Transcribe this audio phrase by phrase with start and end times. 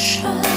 [0.00, 0.49] 深。